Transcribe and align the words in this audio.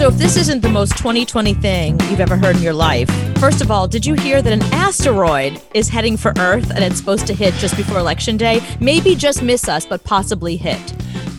So, 0.00 0.08
if 0.08 0.14
this 0.14 0.38
isn't 0.38 0.62
the 0.62 0.68
most 0.70 0.96
2020 0.96 1.52
thing 1.52 2.00
you've 2.08 2.20
ever 2.20 2.34
heard 2.34 2.56
in 2.56 2.62
your 2.62 2.72
life, 2.72 3.10
first 3.38 3.60
of 3.60 3.70
all, 3.70 3.86
did 3.86 4.06
you 4.06 4.14
hear 4.14 4.40
that 4.40 4.50
an 4.50 4.62
asteroid 4.72 5.60
is 5.74 5.90
heading 5.90 6.16
for 6.16 6.32
Earth 6.38 6.70
and 6.70 6.82
it's 6.82 6.96
supposed 6.96 7.26
to 7.26 7.34
hit 7.34 7.52
just 7.56 7.76
before 7.76 7.98
Election 7.98 8.38
Day? 8.38 8.62
Maybe 8.80 9.14
just 9.14 9.42
miss 9.42 9.68
us, 9.68 9.84
but 9.84 10.02
possibly 10.02 10.56
hit. 10.56 10.80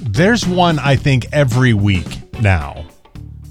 There's 0.04 0.46
one 0.46 0.78
I 0.78 0.96
think 0.96 1.26
every 1.32 1.74
week 1.74 2.06
now 2.40 2.86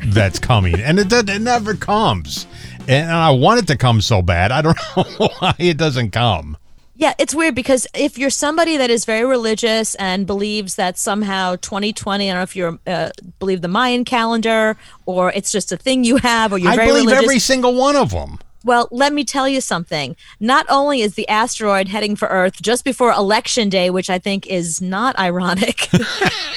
that's 0.06 0.38
coming, 0.38 0.78
and 0.78 1.00
it, 1.00 1.12
it 1.12 1.42
never 1.42 1.74
comes. 1.74 2.46
And 2.86 3.10
I 3.10 3.30
want 3.30 3.58
it 3.58 3.66
to 3.66 3.76
come 3.76 4.00
so 4.00 4.22
bad. 4.22 4.52
I 4.52 4.62
don't 4.62 4.78
know 4.96 5.28
why 5.40 5.56
it 5.58 5.76
doesn't 5.76 6.12
come. 6.12 6.56
Yeah, 7.00 7.14
it's 7.18 7.34
weird 7.34 7.54
because 7.54 7.86
if 7.94 8.18
you're 8.18 8.28
somebody 8.28 8.76
that 8.76 8.90
is 8.90 9.06
very 9.06 9.24
religious 9.24 9.94
and 9.94 10.26
believes 10.26 10.74
that 10.74 10.98
somehow 10.98 11.56
2020, 11.56 12.28
I 12.28 12.34
don't 12.34 12.38
know 12.38 12.42
if 12.42 12.54
you 12.54 12.78
uh, 12.86 13.08
believe 13.38 13.62
the 13.62 13.68
Mayan 13.68 14.04
calendar 14.04 14.76
or 15.06 15.32
it's 15.32 15.50
just 15.50 15.72
a 15.72 15.78
thing 15.78 16.04
you 16.04 16.18
have 16.18 16.52
or 16.52 16.58
you're 16.58 16.70
I 16.70 16.76
very 16.76 16.88
believe 16.88 17.06
religious. 17.06 17.24
every 17.24 17.38
single 17.38 17.74
one 17.74 17.96
of 17.96 18.10
them. 18.10 18.38
Well, 18.66 18.86
let 18.90 19.14
me 19.14 19.24
tell 19.24 19.48
you 19.48 19.62
something. 19.62 20.14
Not 20.40 20.66
only 20.68 21.00
is 21.00 21.14
the 21.14 21.26
asteroid 21.26 21.88
heading 21.88 22.16
for 22.16 22.28
Earth 22.28 22.60
just 22.60 22.84
before 22.84 23.12
Election 23.12 23.70
Day, 23.70 23.88
which 23.88 24.10
I 24.10 24.18
think 24.18 24.46
is 24.46 24.82
not 24.82 25.18
ironic, 25.18 25.88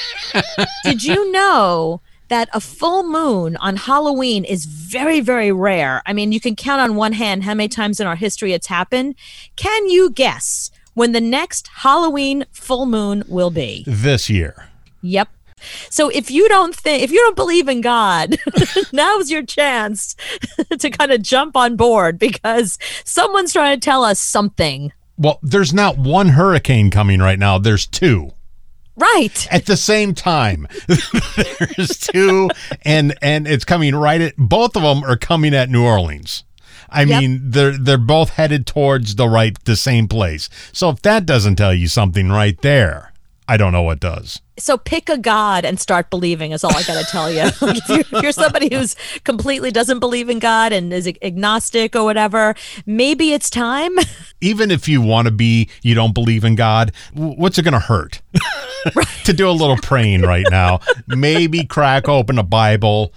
did 0.84 1.04
you 1.04 1.32
know 1.32 2.02
that 2.28 2.48
a 2.52 2.60
full 2.60 3.02
moon 3.02 3.56
on 3.56 3.76
Halloween 3.76 4.44
is 4.44 4.64
very, 4.64 5.20
very 5.20 5.52
rare? 5.52 6.02
I 6.06 6.12
mean, 6.12 6.32
you 6.32 6.40
can 6.40 6.56
count 6.56 6.80
on 6.80 6.96
one 6.96 7.12
hand 7.12 7.44
how 7.44 7.54
many 7.54 7.68
times 7.68 8.00
in 8.00 8.06
our 8.06 8.16
history 8.16 8.52
it's 8.52 8.66
happened. 8.66 9.14
Can 9.56 9.88
you 9.88 10.10
guess 10.10 10.70
when 10.94 11.12
the 11.12 11.20
next 11.20 11.68
Halloween 11.68 12.44
full 12.52 12.86
moon 12.86 13.24
will 13.28 13.50
be? 13.50 13.84
This 13.86 14.30
year. 14.30 14.68
Yep. 15.02 15.28
So 15.90 16.08
if 16.10 16.30
you 16.30 16.48
don't 16.48 16.74
think 16.74 17.02
if 17.02 17.10
you 17.10 17.18
don't 17.20 17.36
believe 17.36 17.68
in 17.68 17.80
God, 17.80 18.36
now's 18.92 19.30
your 19.30 19.42
chance 19.42 20.14
to 20.78 20.90
kind 20.90 21.12
of 21.12 21.22
jump 21.22 21.56
on 21.56 21.76
board 21.76 22.18
because 22.18 22.78
someone's 23.04 23.52
trying 23.52 23.78
to 23.78 23.84
tell 23.84 24.04
us 24.04 24.20
something. 24.20 24.92
Well, 25.16 25.38
there's 25.42 25.72
not 25.72 25.96
one 25.96 26.30
hurricane 26.30 26.90
coming 26.90 27.20
right 27.20 27.38
now. 27.38 27.58
There's 27.58 27.86
two. 27.86 28.32
Right. 28.96 29.46
at 29.50 29.66
the 29.66 29.76
same 29.76 30.14
time. 30.14 30.68
There's 30.86 31.98
two, 31.98 32.48
and 32.82 33.14
and 33.20 33.46
it's 33.48 33.64
coming 33.64 33.94
right 33.94 34.20
at 34.20 34.36
both 34.36 34.76
of 34.76 34.82
them 34.82 35.02
are 35.02 35.16
coming 35.16 35.54
at 35.54 35.68
New 35.70 35.84
Orleans. 35.84 36.44
I 36.90 37.02
Yep. 37.02 37.20
mean, 37.20 37.40
they're 37.50 37.76
they're 37.76 37.98
both 37.98 38.30
headed 38.30 38.66
towards 38.66 39.16
the 39.16 39.28
right, 39.28 39.56
the 39.64 39.74
same 39.76 40.06
place. 40.06 40.48
So 40.72 40.90
if 40.90 41.02
that 41.02 41.26
doesn't 41.26 41.56
tell 41.56 41.74
you 41.74 41.88
something 41.88 42.28
right 42.28 42.60
there, 42.62 43.12
I 43.46 43.56
don't 43.58 43.72
know 43.72 43.82
what 43.82 44.00
does. 44.00 44.40
So 44.58 44.78
pick 44.78 45.08
a 45.08 45.18
God 45.18 45.64
and 45.64 45.78
start 45.78 46.08
believing 46.08 46.52
is 46.52 46.64
all 46.64 46.74
I 46.74 46.82
got 46.82 47.04
to 47.04 47.10
tell 47.10 47.30
you. 47.30 47.42
If, 47.44 48.10
you're, 48.10 48.32
somebody 48.32 48.74
who's 48.74 48.96
completely 49.24 49.70
doesn't 49.70 49.98
believe 49.98 50.30
in 50.30 50.38
God 50.38 50.72
and 50.72 50.92
is 50.92 51.10
agnostic 51.20 51.94
or 51.94 52.04
whatever, 52.04 52.54
maybe 52.86 53.32
it's 53.32 53.50
time. 53.50 53.92
Even 54.40 54.70
if 54.70 54.88
you 54.88 55.02
want 55.02 55.26
to 55.26 55.32
be, 55.32 55.68
you 55.82 55.94
don't 55.94 56.14
believe 56.14 56.44
in 56.44 56.54
God. 56.54 56.92
What's 57.12 57.58
it 57.58 57.62
going 57.62 57.72
to 57.72 57.80
hurt 57.80 58.22
to 59.24 59.32
do 59.32 59.48
a 59.48 59.52
little 59.52 59.76
praying 59.76 60.22
right 60.22 60.46
now? 60.50 60.80
Maybe 61.06 61.64
crack 61.64 62.08
open 62.08 62.38
a 62.38 62.42
Bible. 62.42 63.12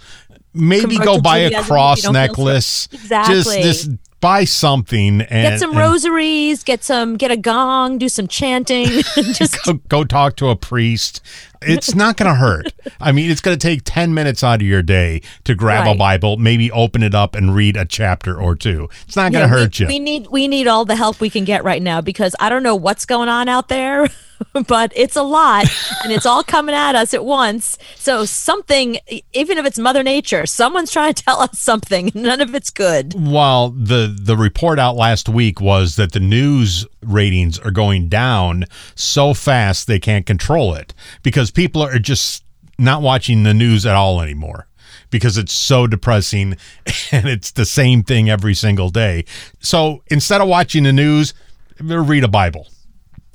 Maybe 0.52 0.96
Convert 0.96 1.04
go 1.04 1.20
buy 1.20 1.38
a 1.38 1.50
Judaism 1.50 1.66
cross 1.66 2.10
necklace. 2.10 2.88
Exactly. 2.92 3.62
Just 3.62 3.86
just 3.86 3.90
buy 4.20 4.44
something 4.44 5.20
and 5.22 5.28
Get 5.52 5.60
some 5.60 5.70
and- 5.70 5.78
rosaries, 5.78 6.64
get 6.64 6.82
some 6.84 7.16
get 7.16 7.30
a 7.30 7.36
gong, 7.36 7.98
do 7.98 8.08
some 8.08 8.26
chanting, 8.28 8.86
just 9.32 9.62
go, 9.64 9.74
go 9.88 10.04
talk 10.04 10.36
to 10.36 10.48
a 10.48 10.56
priest. 10.56 11.20
It's 11.62 11.94
not 11.94 12.16
going 12.16 12.28
to 12.30 12.34
hurt. 12.34 12.72
I 13.00 13.12
mean, 13.12 13.30
it's 13.30 13.40
going 13.40 13.58
to 13.58 13.66
take 13.66 13.82
10 13.84 14.14
minutes 14.14 14.44
out 14.44 14.60
of 14.60 14.66
your 14.66 14.82
day 14.82 15.22
to 15.44 15.54
grab 15.54 15.86
a 15.86 15.94
Bible, 15.94 16.36
maybe 16.36 16.70
open 16.70 17.02
it 17.02 17.14
up 17.14 17.34
and 17.34 17.54
read 17.54 17.76
a 17.76 17.84
chapter 17.84 18.40
or 18.40 18.54
two. 18.54 18.88
It's 19.06 19.16
not 19.16 19.32
going 19.32 19.48
to 19.48 19.54
Yeah, 19.54 19.60
hurt 19.62 19.78
we, 19.78 19.84
you. 19.84 19.88
We 19.88 19.98
need 19.98 20.26
we 20.30 20.48
need 20.48 20.66
all 20.66 20.84
the 20.84 20.96
help 20.96 21.20
we 21.20 21.30
can 21.30 21.44
get 21.44 21.64
right 21.64 21.82
now 21.82 22.00
because 22.00 22.34
I 22.40 22.48
don't 22.48 22.62
know 22.62 22.76
what's 22.76 23.04
going 23.04 23.28
on 23.28 23.48
out 23.48 23.68
there, 23.68 24.08
but 24.66 24.92
it's 24.94 25.16
a 25.16 25.22
lot 25.22 25.66
and 26.04 26.12
it's 26.12 26.26
all 26.26 26.42
coming 26.44 26.74
at 26.74 26.94
us 26.94 27.12
at 27.14 27.24
once. 27.24 27.78
So 27.96 28.24
something, 28.24 28.98
even 29.32 29.58
if 29.58 29.66
it's 29.66 29.78
Mother 29.78 30.02
Nature, 30.02 30.46
someone's 30.46 30.90
trying 30.90 31.14
to 31.14 31.22
tell 31.24 31.40
us 31.40 31.58
something. 31.58 32.10
None 32.14 32.40
of 32.40 32.54
it's 32.54 32.70
good. 32.70 33.14
While 33.14 33.70
the 33.70 34.14
the 34.18 34.36
report 34.36 34.78
out 34.78 34.96
last 34.96 35.28
week 35.28 35.60
was 35.60 35.96
that 35.96 36.12
the 36.12 36.20
news 36.20 36.86
ratings 37.02 37.58
are 37.58 37.70
going 37.70 38.08
down 38.08 38.64
so 38.94 39.34
fast 39.34 39.86
they 39.86 40.00
can't 40.00 40.26
control 40.26 40.74
it 40.74 40.94
because 41.22 41.50
people 41.50 41.82
are 41.82 41.98
just 41.98 42.44
not 42.78 43.02
watching 43.02 43.42
the 43.42 43.54
news 43.54 43.86
at 43.86 43.94
all 43.94 44.20
anymore 44.20 44.66
because 45.10 45.38
it's 45.38 45.52
so 45.52 45.86
depressing 45.86 46.56
and 47.12 47.28
it's 47.28 47.52
the 47.52 47.64
same 47.64 48.02
thing 48.02 48.28
every 48.30 48.54
single 48.54 48.90
day. 48.90 49.24
So 49.60 50.02
instead 50.08 50.40
of 50.40 50.48
watching 50.48 50.84
the 50.84 50.92
news, 50.92 51.34
read 51.80 52.24
a 52.24 52.28
Bible. 52.28 52.68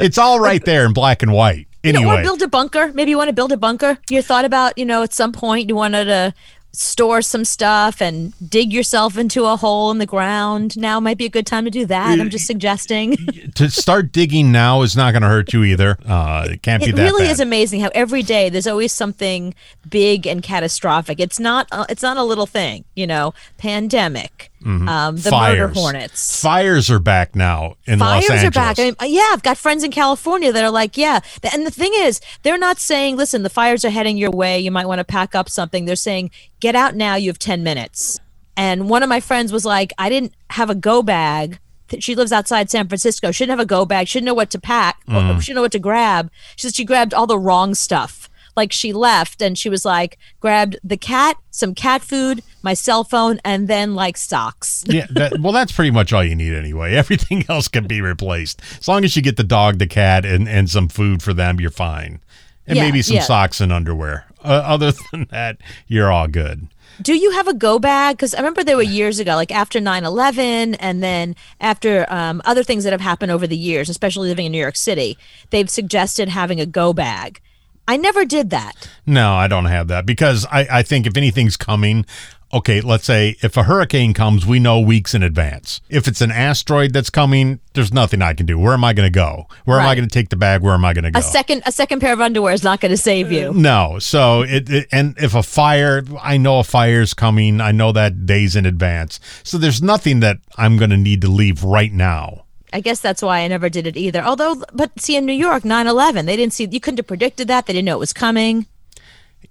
it's 0.00 0.18
all 0.18 0.40
right 0.40 0.64
there 0.64 0.86
in 0.86 0.92
black 0.92 1.22
and 1.22 1.32
white. 1.32 1.66
You 1.82 1.92
know, 1.92 2.00
or 2.00 2.02
Anyway, 2.02 2.22
build 2.22 2.42
a 2.42 2.48
bunker. 2.48 2.92
Maybe 2.92 3.10
you 3.10 3.16
want 3.16 3.28
to 3.28 3.34
build 3.34 3.52
a 3.52 3.56
bunker. 3.56 3.98
You 4.10 4.20
thought 4.20 4.44
about, 4.44 4.76
you 4.76 4.84
know, 4.84 5.02
at 5.02 5.14
some 5.14 5.32
point 5.32 5.68
you 5.68 5.76
wanted 5.76 6.06
to 6.06 6.34
store 6.72 7.22
some 7.22 7.44
stuff 7.44 8.00
and 8.00 8.32
dig 8.48 8.72
yourself 8.72 9.18
into 9.18 9.44
a 9.44 9.56
hole 9.56 9.90
in 9.90 9.98
the 9.98 10.06
ground. 10.06 10.76
Now 10.76 11.00
might 11.00 11.18
be 11.18 11.24
a 11.24 11.30
good 11.30 11.46
time 11.46 11.64
to 11.64 11.70
do 11.70 11.86
that. 11.86 12.20
I'm 12.20 12.30
just 12.30 12.46
suggesting. 12.46 13.16
to 13.54 13.70
start 13.70 14.12
digging 14.12 14.52
now 14.52 14.82
is 14.82 14.96
not 14.96 15.12
going 15.12 15.22
to 15.22 15.28
hurt 15.28 15.52
you 15.52 15.64
either. 15.64 15.98
Uh, 16.06 16.46
it 16.50 16.62
can't 16.62 16.84
be 16.84 16.92
that. 16.92 17.00
It 17.00 17.04
really 17.04 17.24
bad. 17.24 17.32
is 17.32 17.40
amazing 17.40 17.80
how 17.80 17.90
every 17.94 18.22
day 18.22 18.48
there's 18.48 18.66
always 18.66 18.92
something 18.92 19.54
big 19.88 20.26
and 20.26 20.42
catastrophic. 20.42 21.18
It's 21.20 21.40
not 21.40 21.66
uh, 21.72 21.86
it's 21.88 22.02
not 22.02 22.16
a 22.16 22.22
little 22.22 22.46
thing, 22.46 22.84
you 22.94 23.06
know. 23.06 23.34
Pandemic, 23.56 24.50
um, 24.64 25.16
the 25.16 25.30
murder 25.30 25.68
Mm-hmm. 25.68 25.78
Hornets. 25.78 26.40
Fires 26.40 26.90
are 26.90 26.98
back 26.98 27.34
now 27.34 27.76
in 27.86 27.98
Los 27.98 28.26
Fires 28.26 28.42
Angeles. 28.42 28.44
are 28.44 28.50
back. 28.50 28.78
I 28.78 28.84
mean, 28.84 28.94
uh, 29.00 29.04
yeah, 29.04 29.30
I've 29.32 29.42
got 29.42 29.58
friends 29.58 29.82
in 29.84 29.90
California 29.90 30.52
that 30.52 30.64
are 30.64 30.70
like, 30.70 30.96
yeah. 30.96 31.20
And 31.52 31.66
the 31.66 31.70
thing 31.70 31.92
is, 31.94 32.20
they're 32.42 32.58
not 32.58 32.78
saying, 32.78 33.16
listen, 33.16 33.42
the 33.42 33.50
fires 33.50 33.84
are 33.84 33.90
heading 33.90 34.16
your 34.16 34.30
way. 34.30 34.58
You 34.58 34.70
might 34.70 34.86
want 34.86 34.98
to 35.00 35.04
pack 35.04 35.34
up 35.34 35.48
something. 35.50 35.84
They're 35.84 35.96
saying, 35.96 36.30
get 36.60 36.74
out 36.74 36.94
now. 36.94 37.14
You 37.14 37.30
have 37.30 37.38
10 37.38 37.62
minutes. 37.62 38.20
And 38.56 38.88
one 38.88 39.02
of 39.02 39.08
my 39.08 39.20
friends 39.20 39.52
was 39.52 39.64
like, 39.64 39.92
I 39.98 40.08
didn't 40.08 40.34
have 40.50 40.70
a 40.70 40.74
go 40.74 41.02
bag. 41.02 41.58
She 42.00 42.14
lives 42.14 42.32
outside 42.32 42.70
San 42.70 42.88
Francisco. 42.88 43.30
She 43.30 43.44
didn't 43.44 43.58
have 43.58 43.64
a 43.64 43.66
go 43.66 43.86
bag. 43.86 44.08
She 44.08 44.18
didn't 44.18 44.26
know 44.26 44.34
what 44.34 44.50
to 44.50 44.60
pack. 44.60 45.04
Mm. 45.06 45.40
She 45.40 45.46
didn't 45.46 45.56
know 45.56 45.62
what 45.62 45.72
to 45.72 45.78
grab. 45.78 46.30
She 46.56 46.66
said 46.66 46.74
she 46.74 46.84
grabbed 46.84 47.14
all 47.14 47.26
the 47.26 47.38
wrong 47.38 47.74
stuff. 47.74 48.28
Like 48.56 48.72
she 48.72 48.92
left 48.92 49.40
and 49.40 49.56
she 49.56 49.68
was 49.68 49.84
like, 49.84 50.18
grabbed 50.40 50.76
the 50.82 50.96
cat, 50.96 51.36
some 51.52 51.74
cat 51.76 52.02
food, 52.02 52.42
my 52.62 52.74
cell 52.74 53.04
phone, 53.04 53.38
and 53.44 53.68
then 53.68 53.94
like 53.94 54.16
socks. 54.16 54.82
yeah, 54.88 55.06
that, 55.10 55.38
well, 55.40 55.52
that's 55.52 55.70
pretty 55.70 55.92
much 55.92 56.12
all 56.12 56.24
you 56.24 56.34
need 56.34 56.52
anyway. 56.52 56.94
Everything 56.96 57.44
else 57.48 57.68
can 57.68 57.86
be 57.86 58.00
replaced 58.00 58.60
as 58.80 58.88
long 58.88 59.04
as 59.04 59.14
you 59.14 59.22
get 59.22 59.36
the 59.36 59.44
dog, 59.44 59.78
the 59.78 59.86
cat, 59.86 60.26
and 60.26 60.48
and 60.48 60.68
some 60.68 60.88
food 60.88 61.22
for 61.22 61.32
them. 61.32 61.60
You're 61.60 61.70
fine, 61.70 62.20
and 62.66 62.76
Yeah, 62.76 62.82
maybe 62.82 63.00
some 63.00 63.16
yeah. 63.16 63.22
socks 63.22 63.60
and 63.60 63.72
underwear. 63.72 64.26
Uh, 64.48 64.62
other 64.64 64.92
than 65.12 65.26
that, 65.30 65.58
you're 65.86 66.10
all 66.10 66.26
good. 66.26 66.68
Do 67.00 67.14
you 67.14 67.30
have 67.32 67.46
a 67.46 67.54
go 67.54 67.78
bag? 67.78 68.16
Because 68.16 68.34
I 68.34 68.38
remember 68.38 68.64
there 68.64 68.76
were 68.76 68.82
years 68.82 69.18
ago, 69.20 69.34
like 69.36 69.52
after 69.52 69.78
9 69.78 70.04
11, 70.04 70.74
and 70.76 71.02
then 71.02 71.36
after 71.60 72.06
um, 72.12 72.42
other 72.44 72.64
things 72.64 72.82
that 72.84 72.92
have 72.92 73.00
happened 73.00 73.30
over 73.30 73.46
the 73.46 73.56
years, 73.56 73.88
especially 73.88 74.28
living 74.28 74.46
in 74.46 74.52
New 74.52 74.58
York 74.58 74.74
City, 74.74 75.16
they've 75.50 75.70
suggested 75.70 76.28
having 76.28 76.60
a 76.60 76.66
go 76.66 76.92
bag. 76.92 77.40
I 77.86 77.96
never 77.96 78.24
did 78.24 78.50
that. 78.50 78.88
No, 79.06 79.32
I 79.32 79.48
don't 79.48 79.64
have 79.66 79.88
that 79.88 80.04
because 80.06 80.44
I, 80.50 80.66
I 80.70 80.82
think 80.82 81.06
if 81.06 81.16
anything's 81.16 81.56
coming, 81.56 82.04
okay, 82.52 82.80
let's 82.80 83.04
say 83.04 83.36
if 83.42 83.56
a 83.56 83.64
hurricane 83.64 84.14
comes, 84.14 84.46
we 84.46 84.58
know 84.58 84.80
weeks 84.80 85.14
in 85.14 85.22
advance. 85.22 85.80
If 85.88 86.08
it's 86.08 86.20
an 86.20 86.30
asteroid 86.30 86.92
that's 86.92 87.10
coming, 87.10 87.60
there's 87.74 87.92
nothing 87.92 88.22
I 88.22 88.34
can 88.34 88.46
do. 88.46 88.58
Where 88.58 88.72
am 88.72 88.84
I 88.84 88.92
going 88.92 89.06
to 89.06 89.14
go? 89.14 89.46
Where 89.64 89.78
am 89.78 89.86
I 89.86 89.94
going 89.94 90.08
to 90.08 90.12
take 90.12 90.30
the 90.30 90.36
bag? 90.36 90.62
Where 90.62 90.74
am 90.74 90.84
I 90.84 90.94
going 90.94 91.04
to 91.04 91.10
go? 91.10 91.18
A 91.18 91.22
second, 91.22 91.62
a 91.66 91.72
second 91.72 92.00
pair 92.00 92.12
of 92.12 92.20
underwear 92.20 92.52
is 92.52 92.64
not 92.64 92.80
going 92.80 92.90
to 92.90 92.96
save 92.96 93.30
you. 93.30 93.52
No. 93.52 93.98
So 93.98 94.42
it, 94.42 94.70
it 94.70 94.88
and 94.92 95.16
if 95.18 95.34
a 95.34 95.42
fire, 95.42 96.02
I 96.20 96.36
know 96.36 96.58
a 96.58 96.64
fire's 96.64 97.14
coming. 97.14 97.60
I 97.60 97.72
know 97.72 97.92
that 97.92 98.26
days 98.26 98.56
in 98.56 98.66
advance. 98.66 99.20
So 99.42 99.58
there's 99.58 99.82
nothing 99.82 100.20
that 100.20 100.38
I'm 100.56 100.76
going 100.76 100.90
to 100.90 100.96
need 100.96 101.20
to 101.22 101.28
leave 101.28 101.64
right 101.64 101.92
now. 101.92 102.44
I 102.72 102.80
guess 102.80 103.00
that's 103.00 103.22
why 103.22 103.40
I 103.40 103.48
never 103.48 103.68
did 103.70 103.86
it 103.86 103.96
either. 103.96 104.22
Although, 104.22 104.62
but 104.74 105.00
see, 105.00 105.16
in 105.16 105.24
New 105.24 105.32
York, 105.32 105.64
9 105.64 105.86
11, 105.86 106.26
they 106.26 106.36
didn't 106.36 106.52
see, 106.52 106.68
you 106.70 106.80
couldn't 106.80 106.98
have 106.98 107.06
predicted 107.06 107.48
that. 107.48 107.66
They 107.66 107.72
didn't 107.72 107.86
know 107.86 107.96
it 107.96 108.00
was 108.00 108.12
coming. 108.12 108.66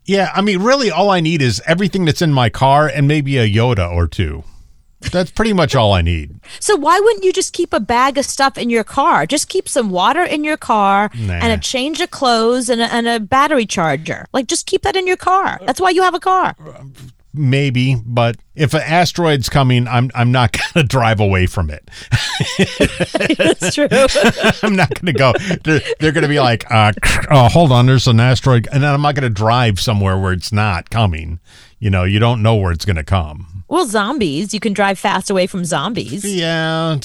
Yeah, 0.08 0.32
I 0.34 0.42
mean, 0.42 0.64
really, 0.64 0.90
all 0.90 1.10
I 1.10 1.20
need 1.20 1.42
is 1.42 1.62
everything 1.68 2.06
that's 2.06 2.22
in 2.22 2.34
my 2.34 2.50
car 2.50 2.88
and 2.88 3.08
maybe 3.08 3.38
a 3.38 3.48
Yoda 3.48 3.92
or 3.92 4.08
two. 4.08 4.44
That's 5.12 5.30
pretty 5.30 5.54
much 5.54 5.76
all 5.76 5.94
I 5.94 6.02
need. 6.02 6.40
So 6.60 6.76
why 6.76 7.00
wouldn't 7.00 7.24
you 7.24 7.32
just 7.32 7.54
keep 7.54 7.72
a 7.72 7.80
bag 7.80 8.18
of 8.18 8.26
stuff 8.26 8.58
in 8.58 8.70
your 8.72 8.84
car? 8.84 9.28
Just 9.28 9.48
keep 9.48 9.70
some 9.70 9.92
water 9.92 10.24
in 10.24 10.44
your 10.44 10.58
car 10.58 11.12
Nah. 11.14 11.34
and 11.36 11.52
a 11.52 11.58
change 11.62 12.02
of 12.02 12.10
clothes 12.10 12.68
and 12.68 12.82
a, 12.82 12.92
and 12.92 13.08
a 13.08 13.20
battery 13.20 13.68
charger. 13.68 14.26
Like 14.34 14.48
just 14.48 14.66
keep 14.66 14.82
that 14.82 14.96
in 14.96 15.06
your 15.06 15.18
car. 15.18 15.60
That's 15.66 15.80
why 15.80 15.92
you 15.92 16.02
have 16.02 16.16
a 16.16 16.20
car. 16.20 16.56
Uh, 16.60 16.84
maybe, 17.38 17.96
but 18.06 18.38
if 18.56 18.74
an 18.74 18.82
asteroid's 18.82 19.50
coming, 19.50 19.88
I'm 19.88 20.10
I'm 20.16 20.32
not 20.32 20.52
going 20.74 20.74
to 20.74 20.84
drive 20.84 21.20
away 21.20 21.46
from 21.46 21.70
it. 21.70 21.90
That's 23.38 23.76
true. 23.76 23.88
I'm 24.64 24.76
not 24.76 24.90
going 25.00 25.06
to 25.06 25.14
go. 25.14 25.34
They're, 25.64 25.82
they're 26.00 26.12
going 26.12 26.24
to 26.24 26.28
be 26.28 26.40
like, 26.40 26.70
uh, 26.72 26.94
oh, 27.32 27.48
hold 27.50 27.72
on, 27.72 27.86
there's 27.86 28.08
an 28.08 28.20
asteroid, 28.20 28.68
and 28.72 28.84
then 28.84 28.94
I'm 28.94 29.02
not 29.02 29.16
going 29.16 29.24
to 29.24 29.30
drive 29.30 29.80
somewhere 29.80 30.18
where 30.18 30.34
it's 30.34 30.52
not 30.52 30.90
coming. 30.90 31.40
You 31.80 31.90
know, 31.90 32.04
you 32.04 32.20
don't 32.20 32.42
know 32.42 32.56
where 32.56 32.72
it's 32.72 32.86
going 32.86 32.96
to 32.96 33.04
come. 33.04 33.64
well, 33.68 33.86
zombies. 33.86 34.54
You 34.54 34.60
can 34.60 34.74
drive 34.74 34.98
fast 34.98 35.30
away 35.30 35.46
from 35.46 35.64
zombies. 35.64 36.26
Yeah, 36.26 36.98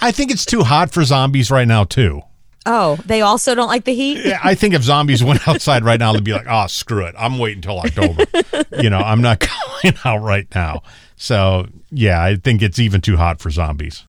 I 0.00 0.10
think 0.12 0.30
it's 0.30 0.46
too 0.46 0.62
hot 0.62 0.90
for 0.90 1.04
zombies 1.04 1.50
right 1.50 1.68
now 1.68 1.84
too. 1.84 2.22
Oh, 2.66 2.96
they 3.06 3.22
also 3.22 3.54
don't 3.54 3.68
like 3.68 3.84
the 3.84 3.94
heat? 3.94 4.26
Yeah, 4.26 4.40
I 4.42 4.54
think 4.56 4.74
if 4.74 4.82
zombies 4.82 5.22
went 5.22 5.46
outside 5.48 5.84
right 5.84 6.00
now, 6.00 6.12
they'd 6.12 6.24
be 6.24 6.32
like, 6.32 6.46
"Oh, 6.48 6.66
screw 6.66 7.06
it, 7.06 7.14
I'm 7.16 7.38
waiting 7.38 7.58
until 7.58 7.78
October." 7.78 8.24
you 8.82 8.90
know, 8.90 8.98
I'm 8.98 9.22
not 9.22 9.38
going 9.82 9.94
out 10.04 10.18
right 10.18 10.46
now. 10.54 10.82
So 11.16 11.68
yeah, 11.90 12.22
I 12.22 12.36
think 12.36 12.62
it's 12.62 12.78
even 12.78 13.00
too 13.00 13.16
hot 13.16 13.40
for 13.40 13.50
zombies. 13.50 14.04